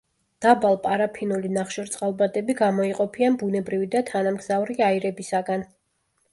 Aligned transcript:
დაბალ 0.43 0.77
პარაფინული 0.85 1.51
ნახშირწყალბადები 1.57 2.57
გამოიყოფიან 2.63 3.39
ბუნებრივი 3.45 3.93
და 3.99 4.05
თანამგზავრი 4.11 4.81
აირებისაგან. 4.91 5.67